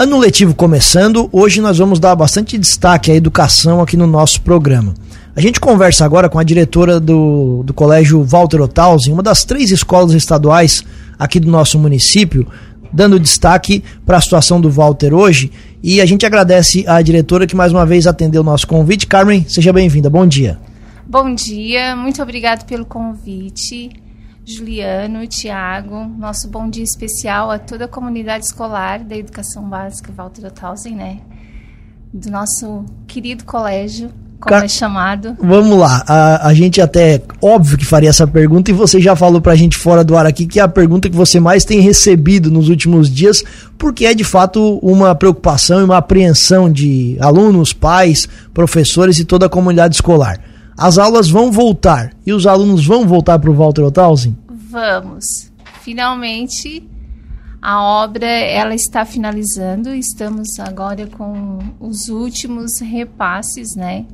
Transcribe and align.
Ano 0.00 0.16
letivo 0.16 0.54
começando, 0.54 1.28
hoje 1.30 1.60
nós 1.60 1.76
vamos 1.76 2.00
dar 2.00 2.16
bastante 2.16 2.56
destaque 2.56 3.10
à 3.10 3.14
educação 3.14 3.82
aqui 3.82 3.98
no 3.98 4.06
nosso 4.06 4.40
programa. 4.40 4.94
A 5.36 5.42
gente 5.42 5.60
conversa 5.60 6.06
agora 6.06 6.26
com 6.26 6.38
a 6.38 6.42
diretora 6.42 6.98
do, 6.98 7.62
do 7.62 7.74
Colégio 7.74 8.24
Walter 8.24 8.62
Ottausen, 8.62 9.12
uma 9.12 9.22
das 9.22 9.44
três 9.44 9.70
escolas 9.70 10.14
estaduais 10.14 10.82
aqui 11.18 11.38
do 11.38 11.50
nosso 11.50 11.78
município, 11.78 12.46
dando 12.90 13.20
destaque 13.20 13.84
para 14.06 14.16
a 14.16 14.20
situação 14.22 14.58
do 14.58 14.70
Walter 14.70 15.12
hoje. 15.12 15.52
E 15.82 16.00
a 16.00 16.06
gente 16.06 16.24
agradece 16.24 16.82
à 16.88 17.02
diretora 17.02 17.46
que 17.46 17.54
mais 17.54 17.70
uma 17.70 17.84
vez 17.84 18.06
atendeu 18.06 18.40
o 18.40 18.44
nosso 18.44 18.66
convite. 18.66 19.06
Carmen, 19.06 19.44
seja 19.46 19.70
bem-vinda. 19.70 20.08
Bom 20.08 20.26
dia. 20.26 20.58
Bom 21.06 21.34
dia, 21.34 21.94
muito 21.94 22.22
obrigado 22.22 22.64
pelo 22.64 22.86
convite. 22.86 23.90
Juliano, 24.44 25.26
Tiago, 25.26 26.06
nosso 26.18 26.48
bom 26.48 26.68
dia 26.68 26.82
especial 26.82 27.50
a 27.50 27.58
toda 27.58 27.84
a 27.84 27.88
comunidade 27.88 28.46
escolar 28.46 29.04
da 29.04 29.16
Educação 29.16 29.68
Básica 29.68 30.12
Walter 30.16 30.46
Othausen, 30.46 30.96
né? 30.96 31.18
Do 32.12 32.30
nosso 32.30 32.84
querido 33.06 33.44
colégio, 33.44 34.10
como 34.40 34.56
é 34.56 34.66
chamado. 34.66 35.36
Vamos 35.38 35.78
lá, 35.78 36.02
a, 36.06 36.48
a 36.48 36.54
gente 36.54 36.80
até, 36.80 37.22
óbvio 37.40 37.76
que 37.76 37.84
faria 37.84 38.08
essa 38.08 38.26
pergunta 38.26 38.70
e 38.70 38.74
você 38.74 39.00
já 39.00 39.14
falou 39.14 39.40
pra 39.40 39.54
gente 39.54 39.76
fora 39.76 40.02
do 40.02 40.16
ar 40.16 40.26
aqui 40.26 40.46
que 40.46 40.58
é 40.58 40.62
a 40.62 40.68
pergunta 40.68 41.10
que 41.10 41.16
você 41.16 41.38
mais 41.38 41.64
tem 41.64 41.80
recebido 41.80 42.50
nos 42.50 42.68
últimos 42.68 43.08
dias, 43.10 43.44
porque 43.78 44.06
é 44.06 44.14
de 44.14 44.24
fato 44.24 44.78
uma 44.78 45.14
preocupação 45.14 45.80
e 45.80 45.84
uma 45.84 45.98
apreensão 45.98 46.72
de 46.72 47.16
alunos, 47.20 47.72
pais, 47.72 48.26
professores 48.52 49.18
e 49.18 49.24
toda 49.24 49.46
a 49.46 49.50
comunidade 49.50 49.94
escolar. 49.94 50.40
As 50.80 50.96
aulas 50.96 51.28
vão 51.28 51.52
voltar 51.52 52.14
e 52.24 52.32
os 52.32 52.46
alunos 52.46 52.86
vão 52.86 53.06
voltar 53.06 53.38
para 53.38 53.50
o 53.50 53.54
Walter 53.54 53.82
Othausen? 53.84 54.34
Vamos. 54.70 55.52
Finalmente, 55.82 56.82
a 57.60 57.82
obra 57.82 58.26
ela 58.26 58.74
está 58.74 59.04
finalizando. 59.04 59.90
Estamos 59.90 60.58
agora 60.58 61.06
com 61.06 61.58
os 61.78 62.08
últimos 62.08 62.80
repasses, 62.80 63.76
né? 63.76 64.06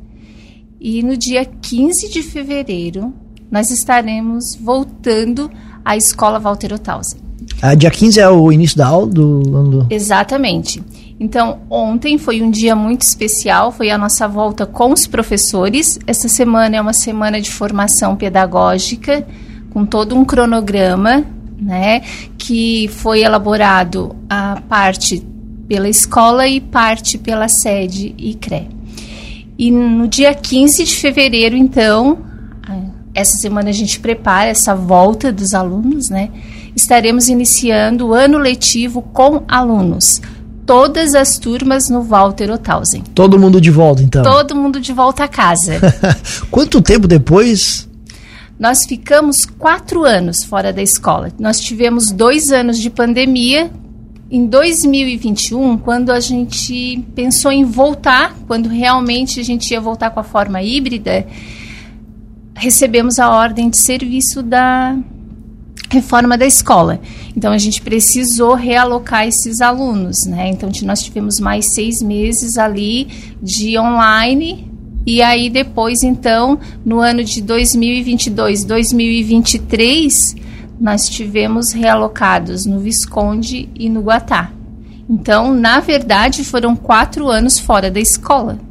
E 0.80 1.04
no 1.04 1.16
dia 1.16 1.44
15 1.44 2.08
de 2.08 2.20
fevereiro, 2.20 3.14
nós 3.48 3.70
estaremos 3.70 4.56
voltando 4.60 5.48
à 5.84 5.96
Escola 5.96 6.40
Walter 6.40 6.72
Othausen. 6.72 7.20
Ah, 7.62 7.76
dia 7.76 7.92
15 7.92 8.18
é 8.18 8.28
o 8.28 8.50
início 8.50 8.76
da 8.76 8.88
aula 8.88 9.06
do 9.06 9.56
ano? 9.56 9.86
Exatamente. 9.88 10.82
Então, 11.18 11.60
ontem 11.70 12.18
foi 12.18 12.42
um 12.42 12.50
dia 12.50 12.76
muito 12.76 13.00
especial, 13.00 13.72
foi 13.72 13.90
a 13.90 13.96
nossa 13.96 14.28
volta 14.28 14.66
com 14.66 14.92
os 14.92 15.06
professores. 15.06 15.98
Essa 16.06 16.28
semana 16.28 16.76
é 16.76 16.80
uma 16.80 16.92
semana 16.92 17.40
de 17.40 17.50
formação 17.50 18.14
pedagógica, 18.16 19.26
com 19.70 19.86
todo 19.86 20.14
um 20.14 20.24
cronograma, 20.24 21.24
né, 21.58 22.02
que 22.36 22.88
foi 22.88 23.22
elaborado 23.22 24.14
a 24.28 24.60
parte 24.68 25.26
pela 25.66 25.88
escola 25.88 26.46
e 26.46 26.60
parte 26.60 27.16
pela 27.16 27.48
sede 27.48 28.14
e 28.18 28.34
CRE. 28.34 28.68
E 29.58 29.70
no 29.70 30.06
dia 30.06 30.34
15 30.34 30.84
de 30.84 30.96
fevereiro, 30.96 31.56
então, 31.56 32.18
essa 33.14 33.38
semana 33.38 33.70
a 33.70 33.72
gente 33.72 33.98
prepara 33.98 34.50
essa 34.50 34.74
volta 34.74 35.32
dos 35.32 35.54
alunos, 35.54 36.10
né? 36.10 36.28
Estaremos 36.76 37.28
iniciando 37.28 38.08
o 38.08 38.12
ano 38.12 38.36
letivo 38.36 39.00
com 39.00 39.42
alunos 39.48 40.20
todas 40.66 41.14
as 41.14 41.38
turmas 41.38 41.88
no 41.88 42.02
Walter 42.02 42.50
Othausen. 42.50 43.02
Todo 43.14 43.38
mundo 43.38 43.60
de 43.60 43.70
volta, 43.70 44.02
então? 44.02 44.22
Todo 44.22 44.54
mundo 44.54 44.80
de 44.80 44.92
volta 44.92 45.24
a 45.24 45.28
casa. 45.28 45.80
Quanto 46.50 46.82
tempo 46.82 47.06
depois? 47.06 47.88
Nós 48.58 48.84
ficamos 48.84 49.46
quatro 49.46 50.04
anos 50.04 50.42
fora 50.44 50.72
da 50.72 50.82
escola. 50.82 51.30
Nós 51.38 51.60
tivemos 51.60 52.10
dois 52.10 52.50
anos 52.50 52.78
de 52.78 52.90
pandemia. 52.90 53.70
Em 54.28 54.44
2021, 54.44 55.78
quando 55.78 56.10
a 56.10 56.18
gente 56.18 57.00
pensou 57.14 57.52
em 57.52 57.64
voltar, 57.64 58.34
quando 58.48 58.68
realmente 58.68 59.38
a 59.38 59.44
gente 59.44 59.70
ia 59.70 59.80
voltar 59.80 60.10
com 60.10 60.18
a 60.18 60.24
forma 60.24 60.60
híbrida, 60.60 61.24
recebemos 62.54 63.20
a 63.20 63.30
ordem 63.30 63.70
de 63.70 63.78
serviço 63.78 64.42
da, 64.42 64.96
reforma 65.90 66.36
da 66.36 66.46
escola. 66.46 67.00
Então 67.36 67.52
a 67.52 67.58
gente 67.58 67.82
precisou 67.82 68.54
realocar 68.54 69.26
esses 69.26 69.60
alunos, 69.60 70.24
né? 70.26 70.48
Então 70.48 70.70
nós 70.84 71.02
tivemos 71.02 71.38
mais 71.38 71.74
seis 71.74 72.00
meses 72.00 72.56
ali 72.56 73.08
de 73.42 73.78
online 73.78 74.72
e 75.04 75.20
aí 75.20 75.50
depois 75.50 76.02
então 76.02 76.58
no 76.82 76.98
ano 76.98 77.22
de 77.22 77.42
2022, 77.42 78.64
2023 78.64 80.34
nós 80.80 81.04
tivemos 81.08 81.72
realocados 81.72 82.64
no 82.64 82.80
Visconde 82.80 83.68
e 83.74 83.90
no 83.90 84.00
Guatá. 84.00 84.50
Então 85.08 85.52
na 85.52 85.78
verdade 85.80 86.42
foram 86.42 86.74
quatro 86.74 87.28
anos 87.28 87.58
fora 87.58 87.90
da 87.90 88.00
escola. 88.00 88.65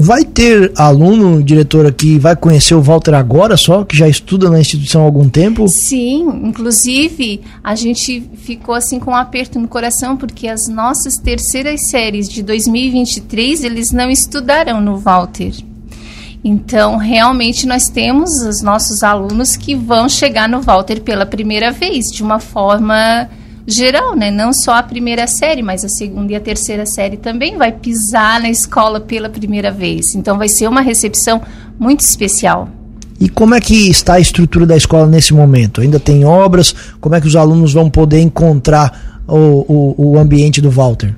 Vai 0.00 0.24
ter 0.24 0.70
aluno, 0.76 1.42
diretora, 1.42 1.90
que 1.90 2.20
vai 2.20 2.36
conhecer 2.36 2.72
o 2.72 2.80
Walter 2.80 3.14
agora 3.14 3.56
só, 3.56 3.84
que 3.84 3.96
já 3.96 4.08
estuda 4.08 4.48
na 4.48 4.60
instituição 4.60 5.02
há 5.02 5.04
algum 5.04 5.28
tempo? 5.28 5.66
Sim, 5.66 6.28
inclusive 6.44 7.40
a 7.64 7.74
gente 7.74 8.22
ficou 8.36 8.76
assim 8.76 9.00
com 9.00 9.10
um 9.10 9.16
aperto 9.16 9.58
no 9.58 9.66
coração, 9.66 10.16
porque 10.16 10.46
as 10.46 10.68
nossas 10.68 11.16
terceiras 11.16 11.80
séries 11.90 12.28
de 12.28 12.44
2023 12.44 13.64
eles 13.64 13.90
não 13.90 14.08
estudarão 14.08 14.80
no 14.80 14.98
Walter. 14.98 15.52
Então, 16.44 16.96
realmente, 16.96 17.66
nós 17.66 17.88
temos 17.88 18.30
os 18.42 18.62
nossos 18.62 19.02
alunos 19.02 19.56
que 19.56 19.74
vão 19.74 20.08
chegar 20.08 20.48
no 20.48 20.62
Walter 20.62 21.00
pela 21.00 21.26
primeira 21.26 21.72
vez, 21.72 22.04
de 22.12 22.22
uma 22.22 22.38
forma 22.38 23.28
geral, 23.68 24.16
né? 24.16 24.30
Não 24.30 24.52
só 24.52 24.72
a 24.72 24.82
primeira 24.82 25.26
série, 25.26 25.62
mas 25.62 25.84
a 25.84 25.88
segunda 25.88 26.32
e 26.32 26.36
a 26.36 26.40
terceira 26.40 26.86
série 26.86 27.16
também 27.16 27.56
vai 27.56 27.72
pisar 27.72 28.40
na 28.40 28.48
escola 28.48 29.00
pela 29.00 29.28
primeira 29.28 29.70
vez. 29.70 30.14
Então 30.14 30.38
vai 30.38 30.48
ser 30.48 30.66
uma 30.66 30.80
recepção 30.80 31.40
muito 31.78 32.00
especial. 32.00 32.68
E 33.20 33.28
como 33.28 33.54
é 33.54 33.60
que 33.60 33.90
está 33.90 34.14
a 34.14 34.20
estrutura 34.20 34.64
da 34.64 34.76
escola 34.76 35.06
nesse 35.06 35.34
momento? 35.34 35.80
Ainda 35.80 35.98
tem 35.98 36.24
obras? 36.24 36.74
Como 37.00 37.14
é 37.14 37.20
que 37.20 37.26
os 37.26 37.34
alunos 37.34 37.72
vão 37.72 37.90
poder 37.90 38.20
encontrar 38.20 39.22
o, 39.26 39.94
o, 39.96 40.12
o 40.12 40.18
ambiente 40.18 40.60
do 40.60 40.70
Walter? 40.70 41.14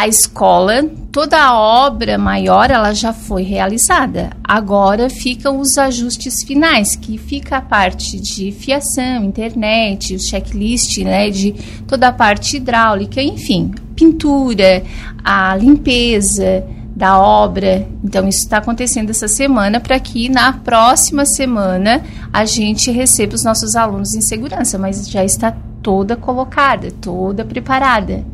A 0.00 0.08
escola, 0.08 0.82
toda 1.12 1.38
a 1.38 1.54
obra 1.54 2.16
maior, 2.16 2.70
ela 2.70 2.94
já 2.94 3.12
foi 3.12 3.42
realizada. 3.42 4.30
Agora 4.42 5.10
ficam 5.10 5.60
os 5.60 5.76
ajustes 5.76 6.42
finais, 6.42 6.96
que 6.96 7.18
fica 7.18 7.58
a 7.58 7.60
parte 7.60 8.18
de 8.18 8.50
fiação, 8.50 9.22
internet, 9.22 10.14
o 10.14 10.18
checklist, 10.18 10.96
né, 11.04 11.28
de 11.28 11.52
toda 11.86 12.08
a 12.08 12.12
parte 12.12 12.56
hidráulica, 12.56 13.20
enfim, 13.20 13.72
pintura, 13.94 14.82
a 15.22 15.54
limpeza 15.54 16.64
da 16.96 17.20
obra. 17.20 17.86
Então 18.02 18.26
isso 18.26 18.38
está 18.38 18.56
acontecendo 18.56 19.10
essa 19.10 19.28
semana 19.28 19.80
para 19.80 20.00
que 20.00 20.30
na 20.30 20.50
próxima 20.54 21.26
semana 21.26 22.02
a 22.32 22.46
gente 22.46 22.90
receba 22.90 23.34
os 23.34 23.44
nossos 23.44 23.76
alunos 23.76 24.14
em 24.14 24.22
segurança, 24.22 24.78
mas 24.78 25.10
já 25.10 25.22
está 25.22 25.54
toda 25.82 26.16
colocada, 26.16 26.90
toda 26.90 27.44
preparada. 27.44 28.24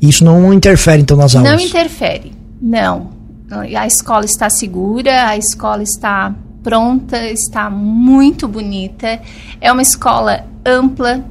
Isso 0.00 0.24
não 0.24 0.52
interfere, 0.52 1.02
então, 1.02 1.16
nas 1.16 1.34
aulas? 1.34 1.52
Não 1.52 1.60
interfere, 1.60 2.32
não. 2.60 3.10
A 3.50 3.86
escola 3.86 4.24
está 4.24 4.50
segura, 4.50 5.28
a 5.28 5.36
escola 5.36 5.82
está 5.82 6.34
pronta, 6.62 7.30
está 7.30 7.70
muito 7.70 8.48
bonita. 8.48 9.20
É 9.60 9.70
uma 9.72 9.82
escola 9.82 10.44
ampla, 10.64 11.24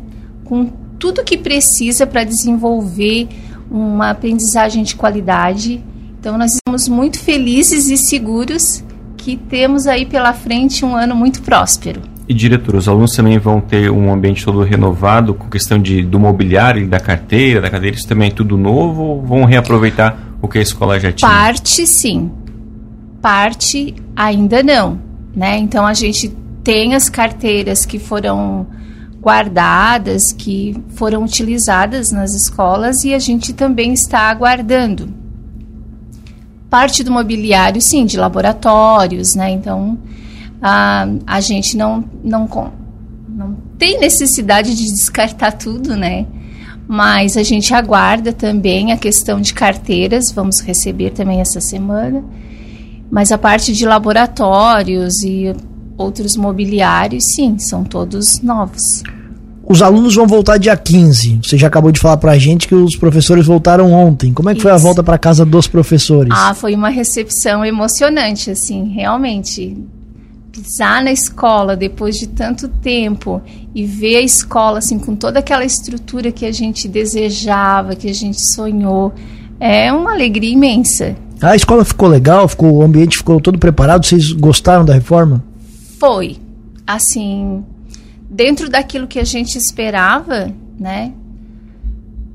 com 0.46 0.66
tudo 0.98 1.24
que 1.24 1.38
precisa 1.38 2.08
para 2.08 2.24
desenvolver 2.24 3.28
uma 3.70 4.12
aprendizagem 4.12 4.84
de 4.84 4.96
qualidade. 4.96 5.84
Então, 6.20 6.38
nós 6.38 6.53
estamos 6.53 6.88
muito 6.88 7.20
felizes 7.20 7.90
e 7.90 7.97
seguros 7.97 8.84
que 9.18 9.36
temos 9.36 9.88
aí 9.88 10.06
pela 10.06 10.34
frente 10.34 10.86
um 10.86 10.96
ano 10.96 11.16
muito 11.16 11.42
próspero. 11.42 12.02
E 12.28 12.34
diretor, 12.34 12.75
os 12.75 12.88
alunos 12.88 13.12
também 13.12 13.38
vão 13.38 13.62
ter 13.62 13.91
um 13.91 14.12
ambiente 14.12 14.44
todo 14.44 14.63
renovado 14.63 15.36
com 15.36 15.47
questão 15.47 15.80
de, 15.80 16.02
do 16.02 16.19
mobiliário, 16.19 16.88
da 16.88 17.00
carteira, 17.00 17.62
da 17.62 17.69
cadeira, 17.69 17.96
isso 17.96 18.08
também 18.08 18.30
é 18.30 18.31
tudo 18.31 18.58
novo 18.58 19.03
ou 19.03 19.22
vão 19.22 19.46
reaproveitar 19.46 20.17
o 20.41 20.47
que 20.47 20.58
a 20.58 20.61
escola 20.61 20.99
já 20.99 21.11
tinha? 21.11 21.29
Parte 21.29 21.85
sim, 21.85 22.32
parte 23.22 23.96
ainda 24.16 24.64
não, 24.64 24.99
né? 25.35 25.58
Então 25.59 25.85
a 25.85 25.94
gente 25.94 26.29
tem 26.64 26.96
as 26.96 27.09
carteiras 27.09 27.85
que 27.85 27.99
foram 27.99 28.66
guardadas, 29.22 30.32
que 30.32 30.76
foram 30.96 31.23
utilizadas 31.23 32.11
nas 32.11 32.34
escolas 32.34 33.03
e 33.03 33.14
a 33.14 33.20
gente 33.20 33.53
também 33.53 33.94
está 33.94 34.29
aguardando. 34.32 35.09
Parte 36.72 37.03
do 37.03 37.11
mobiliário, 37.11 37.79
sim, 37.82 38.03
de 38.05 38.17
laboratórios, 38.17 39.35
né? 39.35 39.52
Então 39.52 39.97
a, 40.61 41.07
a 41.28 41.41
gente 41.41 41.78
não, 41.78 42.03
não, 42.23 42.47
não 43.28 43.55
tem 43.78 43.99
necessidade 43.99 44.75
de 44.75 44.85
descartar 44.85 45.53
tudo, 45.53 45.96
né? 45.96 46.25
Mas 46.87 47.35
a 47.35 47.43
gente 47.43 47.73
aguarda 47.73 48.31
também 48.31 48.91
a 48.91 48.97
questão 48.97 49.41
de 49.41 49.53
carteiras, 49.53 50.31
vamos 50.34 50.59
receber 50.61 51.11
também 51.11 51.41
essa 51.41 51.59
semana. 51.59 52.23
Mas 53.09 53.31
a 53.31 53.37
parte 53.37 53.73
de 53.73 53.85
laboratórios 53.85 55.23
e 55.23 55.53
outros 55.97 56.35
mobiliários, 56.35 57.23
sim, 57.35 57.58
são 57.58 57.84
todos 57.84 58.41
novos. 58.41 59.03
os 59.67 59.81
alunos 59.81 60.13
vão 60.16 60.28
voltar 60.28 60.58
dia 60.58 60.78
15. 60.78 61.40
Você 61.43 61.58
já 61.58 61.67
acabou 61.67 61.91
de 61.91 61.99
falar 61.99 62.17
pra 62.17 62.37
gente 62.37 62.67
que 62.67 62.75
os 62.75 62.96
professores 62.96 63.46
voltaram 63.47 63.91
ontem. 63.91 64.31
Como 64.31 64.49
é 64.49 64.53
que 64.53 64.59
Isso. 64.59 64.67
foi 64.67 64.72
a 64.72 64.78
volta 64.78 65.03
para 65.03 65.17
casa 65.17 65.43
dos 65.43 65.67
professores? 65.67 66.31
Ah, 66.31 66.53
foi 66.53 66.75
uma 66.75 66.90
recepção 66.90 67.66
emocionante, 67.66 68.51
assim, 68.51 68.90
realmente. 68.90 69.75
Pisar 70.55 71.03
na 71.03 71.11
escola 71.11 71.75
depois 71.75 72.16
de 72.16 72.28
tanto 72.28 72.69
tempo 72.69 73.41
e 73.73 73.85
ver 73.85 74.16
a 74.16 74.22
escola 74.22 74.78
assim 74.78 74.97
com 74.97 75.13
toda 75.13 75.40
aquela 75.40 75.66
estrutura 75.66 76.31
que 76.31 76.46
a 76.46 76.52
gente 76.52 76.87
desejava, 76.87 77.93
que 77.93 78.09
a 78.09 78.13
gente 78.13 78.37
sonhou, 78.53 79.13
é 79.59 79.91
uma 79.91 80.13
alegria 80.13 80.53
imensa. 80.53 81.13
A 81.41 81.57
escola 81.57 81.84
ficou 81.84 82.07
legal, 82.07 82.47
ficou, 82.47 82.72
o 82.72 82.81
ambiente 82.81 83.17
ficou 83.17 83.41
todo 83.41 83.59
preparado. 83.59 84.05
Vocês 84.05 84.31
gostaram 84.31 84.85
da 84.85 84.93
reforma? 84.93 85.43
Foi, 85.99 86.37
assim, 86.87 87.61
dentro 88.29 88.69
daquilo 88.69 89.08
que 89.08 89.19
a 89.19 89.25
gente 89.25 89.58
esperava, 89.58 90.53
né? 90.79 91.11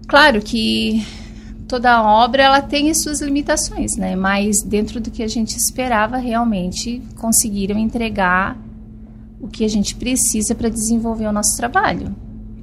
Claro 0.06 0.42
que 0.42 1.02
toda 1.70 2.02
obra 2.02 2.42
ela 2.42 2.60
tem 2.60 2.90
as 2.90 3.00
suas 3.00 3.20
limitações, 3.20 3.96
né? 3.96 4.16
Mas 4.16 4.60
dentro 4.60 5.00
do 5.00 5.08
que 5.08 5.22
a 5.22 5.28
gente 5.28 5.56
esperava, 5.56 6.16
realmente 6.16 7.00
conseguiram 7.16 7.78
entregar 7.78 8.58
o 9.40 9.46
que 9.46 9.64
a 9.64 9.68
gente 9.68 9.94
precisa 9.94 10.52
para 10.52 10.68
desenvolver 10.68 11.26
o 11.26 11.32
nosso 11.32 11.56
trabalho. 11.56 12.12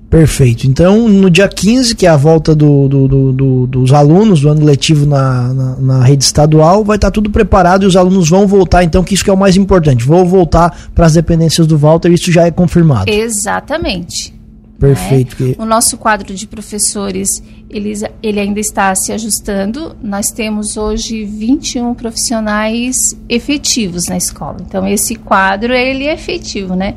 Perfeito. 0.09 0.67
Então, 0.67 1.07
no 1.07 1.29
dia 1.29 1.47
15, 1.47 1.95
que 1.95 2.05
é 2.05 2.09
a 2.09 2.17
volta 2.17 2.53
do, 2.53 2.87
do, 2.87 3.07
do, 3.07 3.31
do 3.31 3.67
dos 3.67 3.93
alunos 3.93 4.41
do 4.41 4.49
ano 4.49 4.65
letivo 4.65 5.05
na, 5.05 5.53
na, 5.53 5.75
na 5.77 6.03
rede 6.03 6.23
estadual, 6.23 6.83
vai 6.83 6.97
estar 6.97 7.07
tá 7.07 7.11
tudo 7.11 7.29
preparado 7.29 7.83
e 7.83 7.85
os 7.85 7.95
alunos 7.95 8.29
vão 8.29 8.45
voltar, 8.45 8.83
então, 8.83 9.03
que 9.03 9.13
isso 9.13 9.23
que 9.23 9.29
é 9.29 9.33
o 9.33 9.37
mais 9.37 9.55
importante. 9.55 10.05
Vou 10.05 10.25
voltar 10.25 10.89
para 10.93 11.05
as 11.05 11.13
dependências 11.13 11.65
do 11.65 11.77
Walter, 11.77 12.11
isso 12.11 12.31
já 12.31 12.45
é 12.45 12.51
confirmado. 12.51 13.09
Exatamente. 13.09 14.36
Perfeito. 14.79 15.43
Né? 15.43 15.55
O 15.57 15.65
nosso 15.65 15.97
quadro 15.97 16.33
de 16.33 16.47
professores, 16.47 17.27
ele, 17.69 17.93
ele 18.21 18.39
ainda 18.39 18.59
está 18.59 18.93
se 18.95 19.11
ajustando. 19.11 19.95
Nós 20.01 20.29
temos 20.31 20.77
hoje 20.77 21.25
21 21.25 21.93
profissionais 21.95 22.95
efetivos 23.27 24.05
na 24.05 24.17
escola. 24.17 24.57
Então, 24.61 24.87
esse 24.87 25.15
quadro, 25.15 25.73
ele 25.73 26.05
é 26.05 26.13
efetivo, 26.13 26.75
né? 26.75 26.95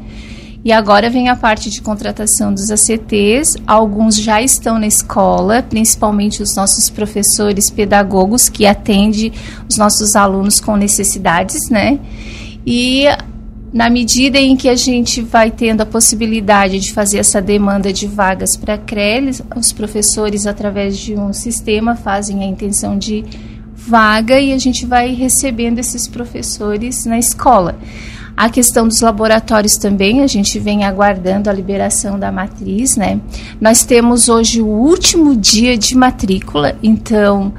E 0.63 0.73
agora 0.73 1.09
vem 1.09 1.31
a 1.31 1.37
parte 1.37 1.71
de 1.71 1.81
contratação 1.81 2.53
dos 2.53 2.71
ACTs. 2.71 3.57
Alguns 3.67 4.17
já 4.17 4.43
estão 4.43 4.79
na 4.79 4.87
escola, 4.87 5.63
principalmente 5.63 6.43
os 6.43 6.55
nossos 6.55 6.91
professores 6.91 7.71
pedagogos 7.71 8.51
que 8.51 8.67
atendem 8.67 9.33
os 9.67 9.79
nossos 9.79 10.15
alunos 10.15 10.61
com 10.61 10.77
necessidades, 10.77 11.71
né? 11.71 11.99
E 12.67 13.07
na 13.73 13.89
medida 13.89 14.39
em 14.39 14.57
que 14.57 14.69
a 14.69 14.75
gente 14.75 15.23
vai 15.23 15.51
tendo 15.51 15.83
a 15.83 15.87
possibilidade 15.87 16.81
de 16.81 16.93
fazer 16.93 17.19
essa 17.19 17.41
demanda 17.41 17.93
de 17.93 18.07
vagas 18.07 18.57
para 18.57 18.75
a 18.75 18.79
CREL, 18.79 19.31
os 19.55 19.73
professores, 19.73 20.47
através 20.47 20.99
de 20.99 21.15
um 21.15 21.33
sistema, 21.33 21.95
fazem 21.95 22.43
a 22.43 22.47
intenção 22.47 22.99
de 22.99 23.25
vaga 23.75 24.41
e 24.41 24.53
a 24.53 24.59
gente 24.59 24.85
vai 24.85 25.15
recebendo 25.15 25.79
esses 25.79 26.09
professores 26.09 27.07
na 27.07 27.19
escola. 27.19 27.79
A 28.37 28.49
questão 28.49 28.89
dos 28.89 29.01
laboratórios 29.01 29.77
também, 29.77 30.23
a 30.23 30.27
gente 30.27 30.59
vem 30.59 30.85
aguardando 30.85 31.51
a 31.51 31.53
liberação 31.53 32.19
da 32.19 32.33
matriz, 32.33 32.97
né? 32.97 33.21
Nós 33.61 33.85
temos 33.85 34.29
hoje 34.29 34.61
o 34.63 34.67
último 34.67 35.37
dia 35.37 35.77
de 35.77 35.95
matrícula, 35.97 36.77
então 36.83 37.53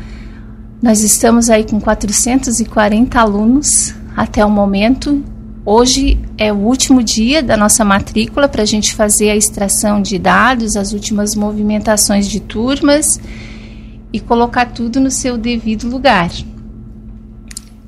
nós 0.82 1.04
estamos 1.04 1.50
aí 1.50 1.64
com 1.64 1.80
440 1.80 3.20
alunos 3.20 3.94
até 4.16 4.44
o 4.44 4.50
momento. 4.50 5.24
Hoje 5.64 6.18
é 6.40 6.52
o 6.52 6.58
último 6.58 7.04
dia 7.04 7.44
da 7.44 7.56
nossa 7.56 7.86
matrícula 7.86 8.48
para 8.48 8.64
a 8.64 8.66
gente 8.66 8.96
fazer 8.96 9.30
a 9.30 9.36
extração 9.36 10.02
de 10.02 10.18
dados, 10.18 10.76
as 10.76 10.92
últimas 10.92 11.36
movimentações 11.36 12.28
de 12.28 12.40
turmas 12.40 13.20
e 14.12 14.20
colocar 14.20 14.66
tudo 14.66 15.00
no 15.00 15.12
seu 15.12 15.38
devido 15.38 15.88
lugar. 15.88 16.32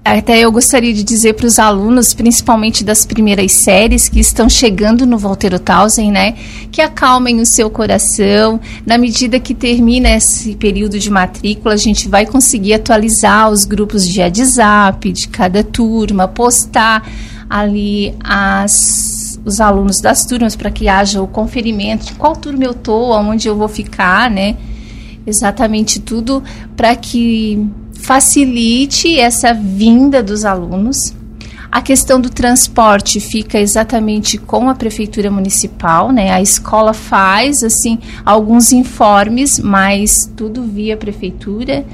Até 0.06 0.38
eu 0.38 0.52
gostaria 0.52 0.94
de 0.94 1.02
dizer 1.02 1.34
para 1.34 1.48
os 1.48 1.58
alunos, 1.58 2.14
principalmente 2.14 2.84
das 2.84 3.06
primeiras 3.06 3.54
séries 3.54 4.08
que 4.10 4.19
estão 4.19 4.50
chegando 4.50 5.08
no 5.08 5.18
Volteiro 5.18 5.58
Tausen, 5.58 6.12
né, 6.12 6.36
que 6.72 6.81
acalmem 6.81 7.40
o 7.40 7.46
seu 7.46 7.69
coração. 7.69 8.60
Na 8.86 8.98
medida 8.98 9.40
que 9.40 9.56
termina 9.56 10.12
esse 10.12 10.56
período 10.56 11.00
de 11.00 11.10
matrícula, 11.10 11.74
a 11.74 11.78
gente 11.78 12.10
vai 12.10 12.26
conseguir 12.26 12.74
atualizar 12.74 13.50
os 13.50 13.64
grupos 13.64 14.06
de 14.08 14.19
WhatsApp 14.19 15.12
de 15.12 15.28
cada 15.30 15.64
turma, 15.64 16.28
postar 16.28 17.10
ali 17.54 18.16
as, 18.24 19.40
os 19.46 19.62
alunos 19.62 20.02
das 20.02 20.26
turmas 20.26 20.56
para 20.56 20.72
que 20.72 20.88
haja 20.88 21.22
o 21.22 21.28
conferimento 21.28 22.08
de 22.08 22.14
qual 22.14 22.36
turma 22.36 22.64
eu 22.64 22.72
estou, 22.72 23.14
aonde 23.14 23.48
eu 23.48 23.56
vou 23.56 23.68
ficar, 23.68 24.28
né? 24.28 24.58
Exatamente 25.24 26.00
tudo 26.00 26.44
para 26.76 26.96
que 26.96 27.64
facilite 27.94 29.20
essa 29.20 29.54
vinda 29.54 30.24
dos 30.24 30.46
alunos. 30.46 30.98
A 31.72 31.80
questão 31.80 32.20
do 32.20 32.32
transporte 32.32 33.20
fica 33.20 33.60
exatamente 33.60 34.40
com 34.40 34.68
a 34.68 34.74
prefeitura 34.74 35.30
municipal, 35.30 36.12
né? 36.12 36.32
A 36.32 36.42
escola 36.42 36.92
faz 36.92 37.62
assim 37.62 38.00
alguns 38.26 38.72
informes, 38.72 39.60
mas 39.60 40.28
tudo 40.36 40.64
via 40.64 40.98
prefeitura. 40.98 41.86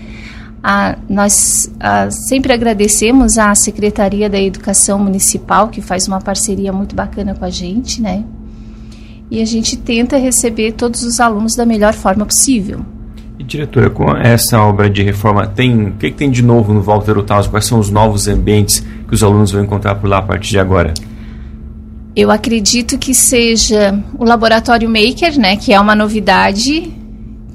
Ah, 0.61 0.97
nós 1.09 1.71
ah, 1.79 2.11
sempre 2.11 2.51
agradecemos 2.51 3.37
à 3.37 3.55
Secretaria 3.55 4.29
da 4.29 4.39
Educação 4.39 4.99
Municipal, 4.99 5.69
que 5.69 5.81
faz 5.81 6.07
uma 6.07 6.19
parceria 6.19 6.73
muito 6.73 6.95
bacana 6.95 7.33
com 7.33 7.45
a 7.45 7.49
gente, 7.49 8.01
né? 8.01 8.23
E 9.31 9.41
a 9.41 9.45
gente 9.45 9.77
tenta 9.77 10.17
receber 10.17 10.73
todos 10.73 11.03
os 11.03 11.19
alunos 11.19 11.55
da 11.55 11.65
melhor 11.65 11.93
forma 11.93 12.25
possível. 12.25 12.81
E 13.37 13.43
diretora, 13.43 13.89
com 13.89 14.11
essa 14.17 14.59
obra 14.59 14.89
de 14.89 15.01
reforma, 15.01 15.47
tem 15.47 15.87
o 15.87 15.91
que, 15.93 16.11
que 16.11 16.17
tem 16.17 16.29
de 16.29 16.41
novo 16.41 16.73
no 16.73 16.81
Walter 16.81 17.17
Utaus? 17.17 17.47
Quais 17.47 17.65
são 17.65 17.79
os 17.79 17.89
novos 17.89 18.27
ambientes 18.27 18.85
que 19.07 19.13
os 19.13 19.23
alunos 19.23 19.51
vão 19.51 19.63
encontrar 19.63 19.95
por 19.95 20.09
lá 20.09 20.17
a 20.17 20.21
partir 20.21 20.49
de 20.49 20.59
agora? 20.59 20.93
Eu 22.15 22.31
acredito 22.31 22.97
que 22.97 23.13
seja 23.13 23.97
o 24.17 24.25
laboratório 24.25 24.89
Maker, 24.89 25.39
né, 25.39 25.55
que 25.55 25.71
é 25.71 25.79
uma 25.79 25.95
novidade, 25.95 26.91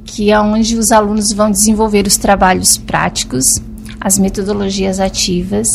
que 0.04 0.30
é 0.30 0.38
onde 0.38 0.76
os 0.76 0.92
alunos 0.92 1.32
vão 1.32 1.50
desenvolver 1.50 2.06
os 2.06 2.16
trabalhos 2.16 2.76
práticos, 2.76 3.44
as 4.00 4.18
metodologias 4.18 5.00
ativas, 5.00 5.66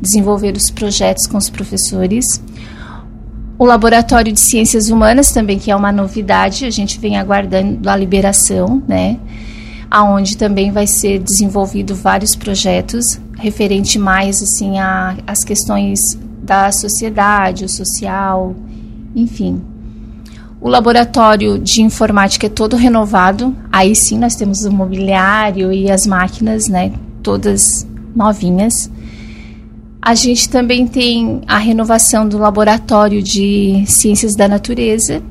desenvolver 0.00 0.56
os 0.56 0.70
projetos 0.70 1.26
com 1.26 1.38
os 1.38 1.48
professores. 1.48 2.40
O 3.58 3.64
laboratório 3.64 4.32
de 4.32 4.40
ciências 4.40 4.90
humanas 4.90 5.30
também, 5.30 5.58
que 5.58 5.70
é 5.70 5.76
uma 5.76 5.92
novidade, 5.92 6.64
a 6.64 6.70
gente 6.70 6.98
vem 6.98 7.16
aguardando 7.16 7.88
a 7.88 7.96
liberação, 7.96 8.82
né? 8.86 9.18
aonde 9.90 10.36
também 10.36 10.70
vai 10.70 10.86
ser 10.86 11.18
desenvolvido 11.18 11.94
vários 11.94 12.34
projetos 12.34 13.18
referente 13.38 13.98
mais 13.98 14.42
assim 14.42 14.74
às 15.26 15.44
questões 15.44 16.00
da 16.42 16.70
sociedade, 16.72 17.64
o 17.64 17.68
social, 17.68 18.54
enfim. 19.14 19.62
O 20.60 20.68
laboratório 20.68 21.58
de 21.58 21.82
informática 21.82 22.46
é 22.46 22.50
todo 22.50 22.76
renovado. 22.76 23.54
Aí 23.76 23.94
sim 23.94 24.18
nós 24.18 24.34
temos 24.34 24.64
o 24.64 24.72
mobiliário 24.72 25.70
e 25.70 25.90
as 25.90 26.06
máquinas, 26.06 26.66
né, 26.66 26.94
todas 27.22 27.86
novinhas. 28.14 28.90
A 30.00 30.14
gente 30.14 30.48
também 30.48 30.86
tem 30.86 31.42
a 31.46 31.58
renovação 31.58 32.26
do 32.26 32.38
laboratório 32.38 33.22
de 33.22 33.84
ciências 33.86 34.34
da 34.34 34.48
natureza. 34.48 35.22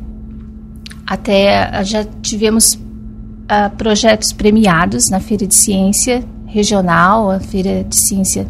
Até 1.07 1.83
já 1.83 2.05
tivemos 2.21 2.73
uh, 2.75 3.75
projetos 3.79 4.31
premiados 4.31 5.09
na 5.09 5.19
Feira 5.19 5.47
de 5.47 5.55
Ciência 5.55 6.23
Regional, 6.45 7.31
a 7.31 7.39
Feira 7.39 7.83
de 7.83 7.97
Ciência 7.97 8.47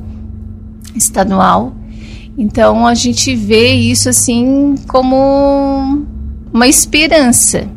Estadual. 0.94 1.74
Então 2.38 2.86
a 2.86 2.96
gente 2.96 3.34
vê 3.34 3.72
isso 3.72 4.10
assim 4.10 4.76
como 4.90 6.06
uma 6.52 6.68
esperança. 6.68 7.75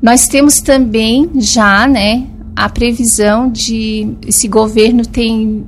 Nós 0.00 0.28
temos 0.28 0.60
também 0.60 1.30
já, 1.36 1.86
né, 1.86 2.26
a 2.54 2.68
previsão 2.68 3.50
de 3.50 4.14
esse 4.26 4.48
governo 4.48 5.04
tem 5.04 5.64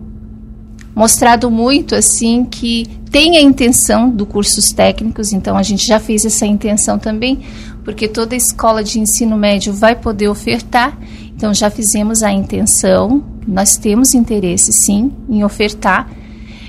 mostrado 0.94 1.50
muito 1.50 1.94
assim 1.94 2.44
que 2.44 2.86
tem 3.10 3.36
a 3.36 3.40
intenção 3.40 4.10
do 4.10 4.26
cursos 4.26 4.70
técnicos, 4.70 5.32
então 5.32 5.56
a 5.56 5.62
gente 5.62 5.86
já 5.86 5.98
fez 5.98 6.24
essa 6.24 6.44
intenção 6.44 6.98
também 6.98 7.40
porque 7.84 8.06
toda 8.06 8.36
escola 8.36 8.84
de 8.84 9.00
ensino 9.00 9.36
médio 9.36 9.72
vai 9.72 9.96
poder 9.96 10.28
ofertar. 10.28 10.98
Então 11.34 11.54
já 11.54 11.70
fizemos 11.70 12.22
a 12.22 12.30
intenção, 12.30 13.24
nós 13.46 13.76
temos 13.76 14.12
interesse 14.12 14.72
sim 14.72 15.10
em 15.28 15.42
ofertar. 15.42 16.10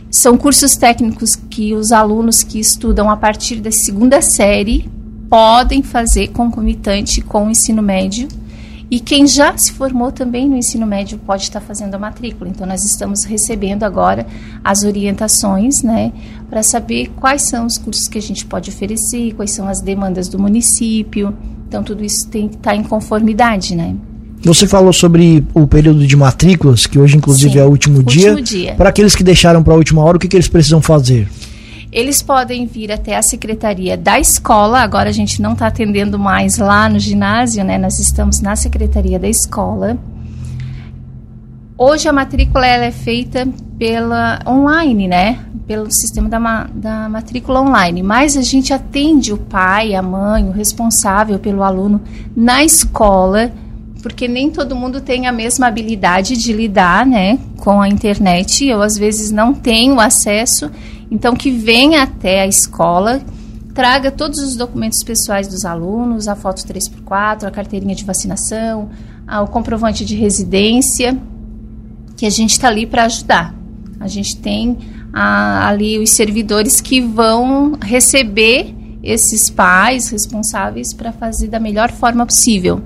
São 0.10 0.38
cursos 0.38 0.78
técnicos 0.78 1.36
que 1.36 1.74
os 1.74 1.92
alunos 1.92 2.42
que 2.42 2.58
estudam 2.60 3.10
a 3.10 3.18
partir 3.18 3.58
da 3.58 3.72
segunda 3.72 4.22
série 4.22 4.90
podem 5.30 5.84
fazer 5.84 6.30
concomitante 6.30 7.22
com 7.22 7.48
o 7.48 7.52
ensino 7.52 7.82
médio. 7.82 8.28
E 8.92 9.00
quem 9.00 9.28
já 9.28 9.56
se 9.56 9.72
formou 9.72 10.12
também 10.12 10.50
no 10.50 10.58
ensino 10.58 10.88
médio 10.88 11.20
pode 11.20 11.44
estar 11.44 11.62
fazendo 11.62 11.94
a 11.94 12.00
matrícula. 12.00 12.50
Então, 12.50 12.66
nós 12.66 12.84
estamos 12.84 13.24
recebendo 13.24 13.84
agora 13.84 14.26
as 14.64 14.84
orientações, 14.84 15.84
né, 15.84 16.12
para 16.50 16.64
saber 16.64 17.12
quais 17.16 17.44
são 17.44 17.68
os 17.68 17.78
cursos 17.78 18.08
que 18.08 18.18
a 18.18 18.22
gente 18.22 18.48
pode 18.48 18.72
oferecer, 18.72 19.34
quais 19.36 19.52
são 19.52 19.68
as 19.68 19.80
demandas 19.80 20.28
do 20.28 20.40
município. 20.40 21.36
Então, 21.68 21.84
tudo 21.84 22.04
isso 22.04 22.28
tem 22.30 22.48
que 22.48 22.56
estar 22.56 22.76
em 22.76 22.82
conformidade, 22.82 23.76
né. 23.76 23.96
Você 24.42 24.66
falou 24.66 24.94
sobre 24.94 25.46
o 25.54 25.68
período 25.68 26.08
de 26.08 26.16
matrículas, 26.16 26.88
que 26.88 26.98
hoje 26.98 27.18
inclusive 27.18 27.54
Sim, 27.54 27.60
é 27.60 27.64
o 27.64 27.70
último, 27.70 27.98
último 27.98 28.36
dia. 28.36 28.42
dia. 28.42 28.74
Para 28.74 28.90
aqueles 28.90 29.14
que 29.14 29.24
deixaram 29.24 29.62
para 29.62 29.74
a 29.74 29.78
última 29.78 30.02
hora, 30.02 30.18
o 30.18 30.20
que, 30.20 30.28
que 30.28 30.38
eles 30.38 30.48
precisam 30.48 30.82
fazer? 30.82 31.28
Eles 31.92 32.22
podem 32.22 32.68
vir 32.68 32.92
até 32.92 33.16
a 33.16 33.22
secretaria 33.22 33.98
da 33.98 34.20
escola. 34.20 34.80
Agora 34.80 35.10
a 35.10 35.14
gente 35.14 35.42
não 35.42 35.54
está 35.54 35.68
atendendo 35.68 36.20
mais 36.20 36.58
lá 36.60 36.88
no 36.88 37.00
ginásio, 37.00 37.64
né? 37.64 37.80
Nós 37.80 37.98
estamos 38.00 38.42
na 38.42 38.56
secretaria 38.56 39.18
da 39.18 39.28
escola. 39.28 39.98
Hoje 41.76 42.08
a 42.08 42.14
matrícula 42.14 42.68
ela 42.68 42.86
é 42.86 42.92
feita 42.92 43.48
pela 43.80 44.40
online, 44.46 45.08
né? 45.08 45.40
Pelo 45.66 45.90
sistema 45.90 46.30
da, 46.30 46.70
da 46.72 47.10
matrícula 47.10 47.62
online. 47.62 48.04
Mas 48.04 48.38
a 48.38 48.44
gente 48.44 48.72
atende 48.72 49.34
o 49.34 49.38
pai, 49.38 49.96
a 49.96 50.02
mãe, 50.02 50.48
o 50.48 50.52
responsável 50.52 51.40
pelo 51.40 51.64
aluno 51.64 52.02
na 52.36 52.64
escola, 52.64 53.52
porque 54.04 54.28
nem 54.28 54.52
todo 54.52 54.76
mundo 54.76 55.02
tem 55.02 55.26
a 55.26 55.32
mesma 55.32 55.66
habilidade 55.66 56.38
de 56.38 56.54
lidar, 56.54 57.04
né, 57.04 57.40
com 57.58 57.82
a 57.82 57.88
internet. 57.88 58.68
Eu 58.68 58.84
às 58.84 58.96
vezes 58.96 59.32
não 59.32 59.54
tenho 59.54 60.00
acesso 60.00 60.70
então, 61.12 61.36
que 61.36 61.52
venha 61.52 62.04
até 62.04 62.42
a 62.42 62.48
escola, 62.48 63.22
traga 63.74 64.12
todos 64.12 64.40
os 64.40 64.56
documentos 64.56 65.04
pessoais 65.04 65.48
dos 65.48 65.66
alunos, 65.66 66.28
a 66.28 66.36
foto 66.36 66.62
3x4, 66.62 67.46
a 67.46 67.52
carteirinha 67.52 67.96
de 67.96 68.04
vacinação, 68.04 68.90
o 69.42 69.48
comprovante 69.48 70.06
de 70.06 70.16
residência, 70.16 71.18
que 72.16 72.26
a 72.26 72.30
gente 72.30 72.52
está 72.52 72.68
ali 72.68 72.86
para 72.86 73.06
ajudar. 73.06 73.56
A 74.00 74.08
gente 74.08 74.38
tem 74.38 74.78
a, 75.14 75.68
ali 75.68 75.98
os 75.98 76.12
servidores 76.12 76.80
que 76.82 77.02
vão 77.02 77.78
receber 77.82 78.76
esses 79.02 79.50
pais 79.50 80.10
responsáveis 80.10 80.94
para 80.94 81.12
fazer 81.12 81.48
da 81.48 81.60
melhor 81.60 81.92
forma 81.92 82.26
possível. 82.26 82.82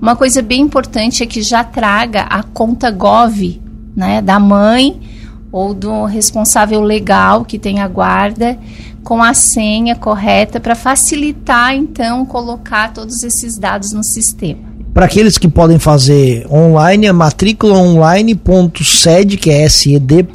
Uma 0.00 0.14
coisa 0.14 0.40
bem 0.40 0.62
importante 0.62 1.22
é 1.22 1.26
que 1.26 1.42
já 1.42 1.64
traga 1.64 2.22
a 2.22 2.42
conta 2.42 2.90
Gov, 2.90 3.60
né, 3.94 4.22
da 4.22 4.38
mãe 4.38 5.00
ou 5.50 5.72
do 5.72 6.04
responsável 6.04 6.80
legal 6.80 7.44
que 7.44 7.58
tem 7.58 7.80
a 7.80 7.88
guarda 7.88 8.58
com 9.02 9.22
a 9.22 9.32
senha 9.34 9.94
correta 9.94 10.58
para 10.58 10.74
facilitar 10.74 11.74
então 11.74 12.26
colocar 12.26 12.92
todos 12.92 13.22
esses 13.22 13.56
dados 13.56 13.92
no 13.92 14.02
sistema. 14.02 14.75
Para 14.96 15.04
aqueles 15.04 15.36
que 15.36 15.46
podem 15.46 15.78
fazer 15.78 16.46
online, 16.50 17.04
é 17.04 17.12
matrícula 17.12 17.76
online.sed, 17.76 19.36
que 19.36 19.50
é 19.50 19.68
sed.sc.gov.br. 19.68 20.30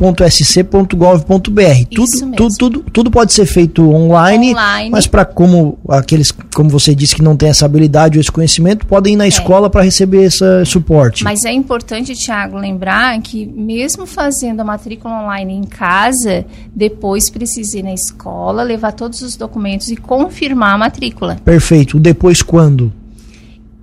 Tudo, 1.89 2.35
tudo, 2.35 2.57
tudo, 2.59 2.79
tudo 2.93 3.09
pode 3.09 3.33
ser 3.33 3.47
feito 3.47 3.89
online, 3.89 4.51
online. 4.51 4.91
mas 4.91 5.07
para 5.07 5.25
como 5.25 5.79
aqueles, 5.89 6.31
como 6.53 6.69
você 6.69 6.93
disse, 6.93 7.15
que 7.15 7.23
não 7.23 7.35
tem 7.35 7.49
essa 7.49 7.65
habilidade 7.65 8.19
ou 8.19 8.21
esse 8.21 8.31
conhecimento, 8.31 8.85
podem 8.85 9.13
ir 9.13 9.17
na 9.17 9.25
é. 9.25 9.29
escola 9.29 9.67
para 9.67 9.81
receber 9.81 10.25
esse 10.25 10.63
suporte. 10.65 11.23
Mas 11.23 11.43
é 11.43 11.51
importante, 11.51 12.13
Tiago, 12.13 12.55
lembrar 12.55 13.19
que 13.19 13.47
mesmo 13.47 14.05
fazendo 14.05 14.59
a 14.59 14.63
matrícula 14.63 15.23
online 15.23 15.55
em 15.55 15.63
casa, 15.63 16.45
depois 16.75 17.31
precisa 17.31 17.79
ir 17.79 17.83
na 17.83 17.95
escola, 17.95 18.61
levar 18.61 18.91
todos 18.91 19.23
os 19.23 19.35
documentos 19.35 19.87
e 19.89 19.97
confirmar 19.97 20.75
a 20.75 20.77
matrícula. 20.77 21.37
Perfeito. 21.43 21.99
Depois 21.99 22.43
quando? 22.43 23.00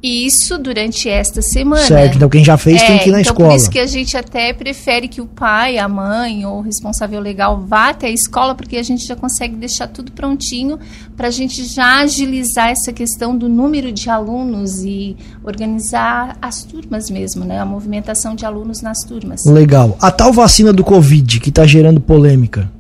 Isso 0.03 0.59
durante 0.59 1.09
esta 1.09 1.43
semana. 1.43 1.83
Certo, 1.83 2.17
então 2.17 2.29
quem 2.29 2.45
já 2.45 2.57
fez 2.57 2.81
é, 2.81 2.87
tem 2.87 2.99
que 2.99 3.09
ir 3.09 3.13
na 3.13 3.21
então 3.21 3.33
escola. 3.33 3.49
Por 3.49 3.57
isso 3.57 3.71
que 3.71 3.81
a 3.81 3.87
gente 3.87 4.17
até 4.17 4.53
prefere 4.53 5.09
que 5.09 5.21
o 5.21 5.27
pai, 5.27 5.77
a 5.77 5.89
mãe 5.89 6.47
ou 6.47 6.59
o 6.59 6.61
responsável 6.61 7.21
legal 7.21 7.61
vá 7.67 7.89
até 7.89 8.07
a 8.07 8.11
escola, 8.11 8.55
porque 8.55 8.77
a 8.77 8.83
gente 8.83 9.05
já 9.05 9.17
consegue 9.17 9.57
deixar 9.57 9.89
tudo 9.89 10.13
prontinho 10.13 10.79
para 11.17 11.29
a 11.29 11.31
gente 11.33 11.65
já 11.65 11.99
agilizar 12.01 12.69
essa 12.69 12.93
questão 12.93 13.37
do 13.37 13.49
número 13.49 13.91
de 13.91 14.09
alunos 14.09 14.85
e 14.85 15.17
organizar 15.43 16.37
as 16.41 16.63
turmas 16.63 17.11
mesmo, 17.11 17.45
né? 17.45 17.59
A 17.59 17.67
movimentação 17.67 18.37
de 18.37 18.47
alunos 18.47 18.81
nas 18.81 18.99
turmas. 19.01 19.45
Legal. 19.45 19.97
A 20.01 20.13
tal 20.13 20.33
vacina 20.33 20.73
do 20.73 20.85
Covid 20.85 21.41
que 21.41 21.49
está 21.49 21.67
gerando 21.67 22.01
polêmica. 22.01 22.71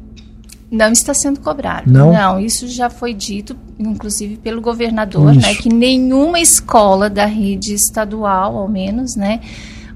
Não 0.70 0.92
está 0.92 1.14
sendo 1.14 1.40
cobrado. 1.40 1.90
Não? 1.90 2.12
Não, 2.12 2.40
isso 2.40 2.68
já 2.68 2.90
foi 2.90 3.14
dito, 3.14 3.56
inclusive, 3.78 4.36
pelo 4.36 4.60
governador, 4.60 5.34
né, 5.34 5.54
que 5.54 5.68
nenhuma 5.68 6.38
escola 6.38 7.08
da 7.08 7.24
rede 7.24 7.72
estadual, 7.72 8.56
ao 8.56 8.68
menos, 8.68 9.16
né, 9.16 9.40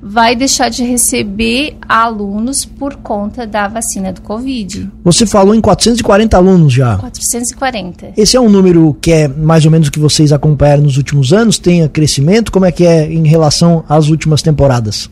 vai 0.03 0.35
deixar 0.35 0.69
de 0.69 0.83
receber 0.83 1.77
alunos 1.89 2.65
por 2.65 2.97
conta 2.97 3.47
da 3.47 3.69
vacina 3.69 4.13
do 4.13 4.21
Covid. 4.23 4.91
Você 5.05 5.27
falou 5.27 5.55
em 5.55 5.61
440 5.61 6.37
alunos 6.37 6.73
já. 6.73 6.97
440. 6.97 8.15
Esse 8.17 8.37
é 8.37 8.41
um 8.41 8.49
número 8.49 8.97
que 9.01 9.13
é 9.13 9.29
mais 9.29 9.65
ou 9.65 9.71
menos 9.71 9.89
o 9.89 9.93
que 9.93 10.01
vocês 10.01 10.33
acompanharam 10.33 10.83
nos 10.83 10.97
últimos 10.97 11.33
anos? 11.33 11.59
Tem 11.59 11.87
crescimento? 11.89 12.51
Como 12.51 12.65
é 12.65 12.73
que 12.73 12.85
é 12.85 13.13
em 13.13 13.29
relação 13.29 13.85
às 13.89 14.09
últimas 14.09 14.43
temporadas? 14.43 15.09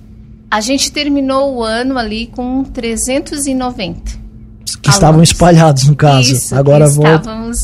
A 0.51 0.61
gente 0.61 0.91
terminou 0.91 1.55
o 1.55 1.63
ano 1.63 1.97
ali 1.97 2.27
com 2.27 2.65
390 2.65 4.30
que 4.77 4.89
alunos. 4.89 4.95
estavam 4.95 5.23
espalhados 5.23 5.89
no 5.89 5.97
caso. 5.97 6.33
Isso, 6.33 6.55
Agora 6.55 6.87
estávamos 6.87 7.59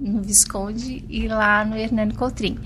no 0.00 0.22
Visconde 0.22 1.04
e 1.08 1.28
lá 1.28 1.64
no 1.64 1.76
Hernani 1.76 2.14
Coutrin. 2.14 2.58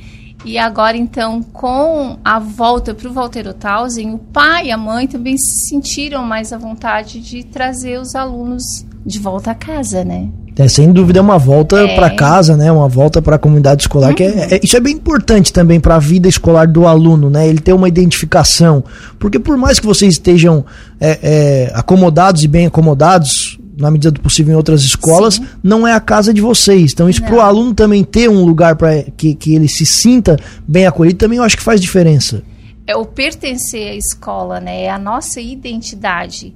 E 0.44 0.58
agora, 0.58 0.96
então, 0.96 1.42
com 1.42 2.18
a 2.22 2.38
volta 2.38 2.94
para 2.94 3.08
o 3.08 3.12
Walter 3.12 3.52
Tausen, 3.54 4.12
o 4.12 4.18
pai 4.18 4.66
e 4.66 4.72
a 4.72 4.76
mãe 4.76 5.06
também 5.06 5.38
se 5.38 5.68
sentiram 5.68 6.22
mais 6.22 6.52
à 6.52 6.58
vontade 6.58 7.18
de 7.18 7.44
trazer 7.44 7.98
os 7.98 8.14
alunos 8.14 8.62
de 9.06 9.18
volta 9.18 9.52
a 9.52 9.54
casa, 9.54 10.04
né? 10.04 10.28
É, 10.56 10.68
sem 10.68 10.92
dúvida 10.92 11.18
é 11.18 11.22
uma 11.22 11.38
volta 11.38 11.80
é. 11.80 11.96
para 11.96 12.10
casa, 12.10 12.56
né? 12.56 12.70
Uma 12.70 12.88
volta 12.88 13.20
para 13.20 13.36
a 13.36 13.38
comunidade 13.38 13.82
escolar, 13.82 14.10
uhum. 14.10 14.14
que 14.14 14.22
é, 14.22 14.30
uhum. 14.30 14.46
é, 14.50 14.60
isso 14.62 14.76
é 14.76 14.80
bem 14.80 14.94
importante 14.94 15.52
também 15.52 15.80
para 15.80 15.96
a 15.96 15.98
vida 15.98 16.28
escolar 16.28 16.68
do 16.68 16.86
aluno, 16.86 17.28
né? 17.28 17.48
Ele 17.48 17.58
ter 17.58 17.72
uma 17.72 17.88
identificação, 17.88 18.84
porque 19.18 19.38
por 19.38 19.56
mais 19.56 19.80
que 19.80 19.86
vocês 19.86 20.14
estejam 20.14 20.64
é, 21.00 21.18
é 21.22 21.72
acomodados 21.74 22.44
e 22.44 22.48
bem 22.48 22.66
acomodados, 22.66 23.58
na 23.76 23.90
medida 23.90 24.12
do 24.12 24.20
possível 24.20 24.52
em 24.52 24.56
outras 24.56 24.82
escolas, 24.82 25.34
Sim. 25.34 25.46
não 25.62 25.86
é 25.86 25.92
a 25.92 26.00
casa 26.00 26.32
de 26.32 26.40
vocês. 26.40 26.92
Então 26.92 27.08
isso 27.08 27.22
para 27.22 27.34
o 27.34 27.40
aluno 27.40 27.74
também 27.74 28.04
ter 28.04 28.30
um 28.30 28.44
lugar 28.44 28.76
para 28.76 29.02
que, 29.16 29.34
que 29.34 29.54
ele 29.54 29.68
se 29.68 29.84
sinta 29.84 30.38
bem 30.66 30.86
acolhido 30.86 31.18
também 31.18 31.38
eu 31.38 31.44
acho 31.44 31.56
que 31.56 31.62
faz 31.62 31.80
diferença. 31.80 32.42
É 32.86 32.94
o 32.94 33.04
pertencer 33.04 33.90
à 33.90 33.94
escola, 33.96 34.60
né? 34.60 34.84
É 34.84 34.90
a 34.90 34.98
nossa 34.98 35.40
identidade 35.40 36.54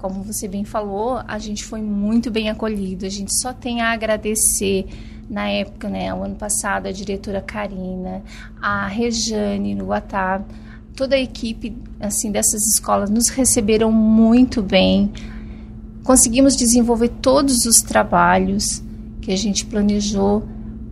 como 0.00 0.22
você 0.22 0.48
bem 0.48 0.64
falou, 0.64 1.20
a 1.28 1.38
gente 1.38 1.64
foi 1.64 1.82
muito 1.82 2.30
bem 2.30 2.48
acolhido. 2.48 3.04
A 3.04 3.08
gente 3.08 3.30
só 3.40 3.52
tem 3.52 3.82
a 3.82 3.92
agradecer 3.92 4.86
na 5.28 5.48
época, 5.48 5.88
né, 5.88 6.12
o 6.12 6.24
ano 6.24 6.34
passado, 6.34 6.86
a 6.86 6.92
diretora 6.92 7.40
Karina, 7.40 8.22
a 8.60 8.88
Rejane 8.88 9.76
no 9.76 9.86
Guatá, 9.86 10.42
toda 10.96 11.14
a 11.14 11.20
equipe 11.20 11.76
assim 12.00 12.32
dessas 12.32 12.66
escolas 12.74 13.08
nos 13.08 13.28
receberam 13.28 13.92
muito 13.92 14.60
bem. 14.60 15.12
Conseguimos 16.02 16.56
desenvolver 16.56 17.10
todos 17.22 17.64
os 17.64 17.80
trabalhos 17.80 18.82
que 19.20 19.30
a 19.30 19.36
gente 19.36 19.64
planejou, 19.66 20.42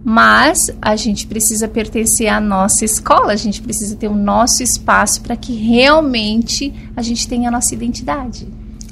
mas 0.05 0.71
a 0.81 0.95
gente 0.95 1.27
precisa 1.27 1.67
pertencer 1.67 2.29
à 2.29 2.41
nossa 2.41 2.85
escola, 2.85 3.33
a 3.33 3.37
gente 3.37 3.61
precisa 3.61 3.97
ter 3.97 4.09
o 4.09 4.15
nosso 4.15 4.63
espaço 4.63 5.21
para 5.21 5.37
que 5.37 5.53
realmente 5.55 6.73
a 6.95 7.03
gente 7.03 7.27
tenha 7.27 7.49
a 7.49 7.53
nossa 7.53 7.75
identidade. 7.75 8.47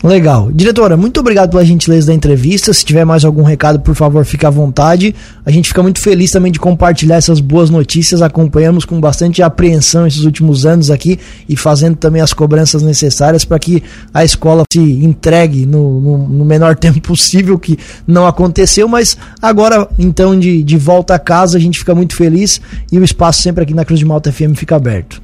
Legal. 0.06 0.52
Diretora, 0.52 0.96
muito 0.96 1.18
obrigado 1.18 1.50
pela 1.50 1.64
gentileza 1.64 2.06
da 2.06 2.14
entrevista. 2.14 2.72
Se 2.72 2.84
tiver 2.84 3.04
mais 3.04 3.24
algum 3.24 3.42
recado, 3.42 3.80
por 3.80 3.94
favor, 3.94 4.24
fique 4.24 4.46
à 4.46 4.50
vontade. 4.50 5.12
A 5.44 5.50
gente 5.50 5.68
fica 5.68 5.82
muito 5.82 6.00
feliz 6.00 6.30
também 6.30 6.52
de 6.52 6.60
compartilhar 6.60 7.16
essas 7.16 7.40
boas 7.40 7.70
notícias. 7.70 8.22
Acompanhamos 8.22 8.84
com 8.84 9.00
bastante 9.00 9.42
apreensão 9.42 10.06
esses 10.06 10.22
últimos 10.22 10.64
anos 10.64 10.92
aqui 10.92 11.18
e 11.48 11.56
fazendo 11.56 11.96
também 11.96 12.22
as 12.22 12.32
cobranças 12.32 12.82
necessárias 12.82 13.44
para 13.44 13.58
que 13.58 13.82
a 14.14 14.24
escola 14.24 14.62
se 14.72 14.78
entregue 14.78 15.66
no, 15.66 16.00
no, 16.00 16.28
no, 16.28 16.44
menor 16.44 16.76
tempo 16.78 17.00
possível, 17.00 17.58
que 17.58 17.76
não 18.06 18.28
aconteceu, 18.28 18.86
mas 18.86 19.18
agora, 19.42 19.88
então, 19.98 20.38
de, 20.38 20.62
de 20.62 20.78
volta 20.78 21.16
a 21.16 21.18
casa, 21.18 21.58
a 21.58 21.60
gente 21.60 21.80
fica 21.80 21.96
muito 21.96 22.14
feliz 22.14 22.60
e 22.92 22.98
o 22.98 23.02
espaço 23.02 23.42
sempre 23.42 23.64
aqui 23.64 23.74
na 23.74 23.84
Cruz 23.84 23.98
de 23.98 24.06
Malta 24.06 24.30
FM 24.30 24.54
fica 24.54 24.76
aberto. 24.76 25.20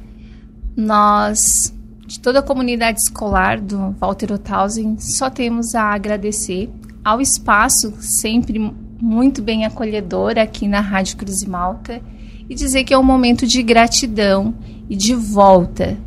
Nós 0.75 1.71
de 2.13 2.19
toda 2.19 2.39
a 2.39 2.43
comunidade 2.43 2.99
escolar 2.99 3.59
do 3.59 3.95
Walter 3.99 4.33
Othausen, 4.33 4.97
só 4.99 5.31
temos 5.31 5.73
a 5.73 5.85
agradecer 5.95 6.69
ao 7.03 7.19
espaço 7.19 7.91
sempre 7.99 8.71
muito 9.01 9.41
bem 9.41 9.65
acolhedor 9.65 10.37
aqui 10.37 10.67
na 10.67 10.79
Rádio 10.79 11.17
Cruz 11.17 11.41
e 11.41 11.49
Malta 11.49 11.99
e 12.47 12.53
dizer 12.53 12.83
que 12.83 12.93
é 12.93 12.97
um 12.99 13.03
momento 13.03 13.47
de 13.47 13.63
gratidão 13.63 14.53
e 14.87 14.95
de 14.95 15.15
volta. 15.15 15.97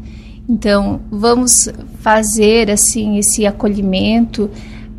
Então, 0.48 1.00
vamos 1.10 1.68
fazer 1.98 2.70
assim 2.70 3.18
esse 3.18 3.44
acolhimento, 3.44 4.48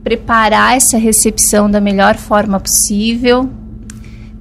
preparar 0.04 0.76
essa 0.76 0.98
recepção 0.98 1.72
da 1.72 1.80
melhor 1.80 2.18
forma 2.18 2.60
possível. 2.60 3.50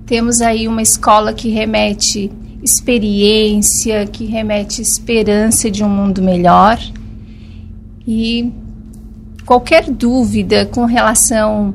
Temos 0.05 0.41
aí 0.41 0.67
uma 0.67 0.83
escola 0.83 1.33
que 1.33 1.49
remete 1.49 2.29
experiência, 2.67 4.07
que 4.07 4.27
remete 4.27 4.83
esperança 4.83 5.71
de 5.71 5.83
um 5.83 5.89
mundo 5.89 6.21
melhor. 6.21 6.79
E 8.07 8.53
qualquer 9.47 9.89
dúvida 9.91 10.67
com 10.67 10.85
relação 10.85 11.75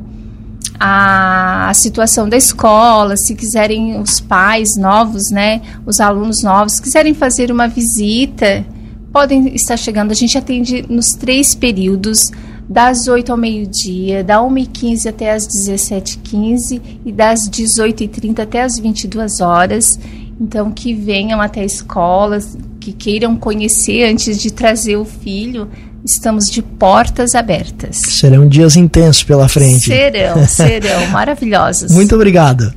à 0.80 1.72
situação 1.74 2.28
da 2.28 2.38
escola, 2.38 3.16
se 3.16 3.34
quiserem 3.34 4.00
os 4.00 4.20
pais 4.20 4.76
novos, 4.78 5.32
né, 5.32 5.62
os 5.86 6.00
alunos 6.00 6.44
novos, 6.44 6.80
quiserem 6.80 7.14
fazer 7.14 7.52
uma 7.52 7.68
visita, 7.68 8.66
podem 9.12 9.56
estar 9.56 9.78
chegando. 9.78 10.12
A 10.12 10.16
gente 10.16 10.38
atende 10.38 10.86
nos 10.90 11.10
três 11.10 11.56
períodos, 11.56 12.32
das 12.72 13.06
8 13.06 13.30
ao 13.30 13.38
meio-dia, 13.38 14.24
da 14.24 14.38
1h15 14.38 15.10
até 15.10 15.34
as 15.34 15.46
17h15 15.46 16.82
e 17.06 17.12
das 17.12 17.50
18h30 17.50 18.40
até 18.40 18.62
as 18.62 18.80
22 18.80 19.42
horas. 19.42 20.00
Então, 20.42 20.72
que 20.72 20.92
venham 20.92 21.40
até 21.40 21.62
a 21.62 21.66
escola, 21.66 22.40
que 22.80 22.92
queiram 22.92 23.36
conhecer 23.38 24.06
antes 24.10 24.42
de 24.42 24.52
trazer 24.52 24.96
o 24.96 25.06
filho, 25.06 25.70
estamos 26.04 26.46
de 26.48 26.64
portas 26.64 27.36
abertas. 27.36 27.98
Serão 27.98 28.48
dias 28.48 28.76
intensos 28.76 29.24
pela 29.24 29.48
frente. 29.48 29.86
Serão, 29.86 30.44
serão, 30.50 31.08
maravilhosos. 31.12 31.92
Muito 31.92 32.16
obrigado. 32.16 32.74